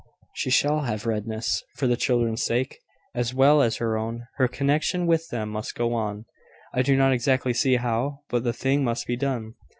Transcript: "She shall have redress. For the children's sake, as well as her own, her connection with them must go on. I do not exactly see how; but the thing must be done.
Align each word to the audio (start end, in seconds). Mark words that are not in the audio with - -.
"She 0.33 0.49
shall 0.49 0.79
have 0.79 1.05
redress. 1.05 1.61
For 1.75 1.85
the 1.85 1.95
children's 1.95 2.41
sake, 2.41 2.79
as 3.13 3.35
well 3.35 3.61
as 3.61 3.77
her 3.77 3.99
own, 3.99 4.25
her 4.37 4.47
connection 4.47 5.05
with 5.05 5.27
them 5.29 5.49
must 5.49 5.75
go 5.75 5.93
on. 5.93 6.25
I 6.73 6.81
do 6.81 6.97
not 6.97 7.13
exactly 7.13 7.53
see 7.53 7.75
how; 7.75 8.21
but 8.27 8.43
the 8.43 8.51
thing 8.51 8.83
must 8.83 9.05
be 9.05 9.15
done. 9.15 9.53